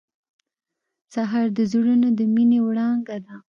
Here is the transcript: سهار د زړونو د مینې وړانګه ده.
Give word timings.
سهار 1.13 1.47
د 1.57 1.59
زړونو 1.71 2.07
د 2.17 2.19
مینې 2.33 2.59
وړانګه 2.65 3.17
ده. 3.25 3.35